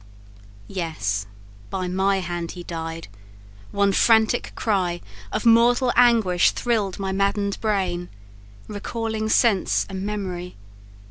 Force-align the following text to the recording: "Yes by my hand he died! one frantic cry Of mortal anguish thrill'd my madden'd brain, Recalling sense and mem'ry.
"Yes 0.67 1.27
by 1.69 1.87
my 1.87 2.21
hand 2.21 2.53
he 2.53 2.63
died! 2.63 3.07
one 3.69 3.91
frantic 3.91 4.51
cry 4.55 4.99
Of 5.31 5.45
mortal 5.45 5.91
anguish 5.95 6.49
thrill'd 6.53 6.97
my 6.97 7.11
madden'd 7.11 7.61
brain, 7.61 8.09
Recalling 8.67 9.29
sense 9.29 9.85
and 9.91 10.03
mem'ry. 10.03 10.55